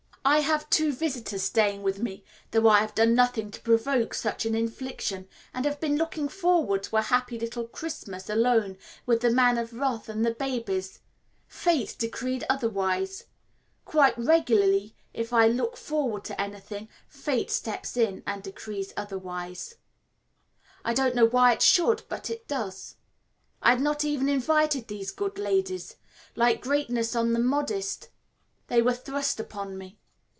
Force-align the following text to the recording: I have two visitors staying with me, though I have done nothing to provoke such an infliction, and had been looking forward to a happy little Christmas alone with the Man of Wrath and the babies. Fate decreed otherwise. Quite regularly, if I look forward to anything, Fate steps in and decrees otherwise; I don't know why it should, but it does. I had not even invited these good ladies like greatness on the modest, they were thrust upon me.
I 0.23 0.41
have 0.41 0.69
two 0.69 0.93
visitors 0.93 1.41
staying 1.41 1.81
with 1.81 1.97
me, 1.97 2.23
though 2.51 2.69
I 2.69 2.77
have 2.81 2.93
done 2.93 3.15
nothing 3.15 3.49
to 3.49 3.61
provoke 3.61 4.13
such 4.13 4.45
an 4.45 4.53
infliction, 4.53 5.27
and 5.51 5.65
had 5.65 5.79
been 5.79 5.97
looking 5.97 6.29
forward 6.29 6.83
to 6.83 6.97
a 6.97 7.01
happy 7.01 7.39
little 7.39 7.65
Christmas 7.65 8.29
alone 8.29 8.77
with 9.07 9.21
the 9.21 9.31
Man 9.31 9.57
of 9.57 9.73
Wrath 9.73 10.07
and 10.09 10.23
the 10.23 10.33
babies. 10.35 10.99
Fate 11.47 11.95
decreed 11.97 12.43
otherwise. 12.47 13.23
Quite 13.83 14.15
regularly, 14.15 14.95
if 15.11 15.33
I 15.33 15.47
look 15.47 15.75
forward 15.75 16.23
to 16.25 16.39
anything, 16.39 16.87
Fate 17.07 17.49
steps 17.49 17.97
in 17.97 18.21
and 18.27 18.43
decrees 18.43 18.93
otherwise; 18.95 19.73
I 20.85 20.93
don't 20.93 21.15
know 21.15 21.25
why 21.25 21.53
it 21.53 21.63
should, 21.63 22.03
but 22.09 22.29
it 22.29 22.47
does. 22.47 22.95
I 23.63 23.71
had 23.71 23.81
not 23.81 24.05
even 24.05 24.29
invited 24.29 24.87
these 24.87 25.09
good 25.09 25.39
ladies 25.39 25.95
like 26.35 26.61
greatness 26.61 27.15
on 27.15 27.33
the 27.33 27.39
modest, 27.39 28.09
they 28.67 28.83
were 28.83 28.93
thrust 28.93 29.39
upon 29.39 29.79
me. 29.79 29.97